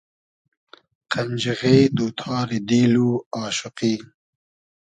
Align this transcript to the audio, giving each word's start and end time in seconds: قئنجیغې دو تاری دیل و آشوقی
قئنجیغې 1.11 1.77
دو 1.97 2.07
تاری 2.19 2.59
دیل 2.69 2.93
و 3.05 3.09
آشوقی 3.43 3.95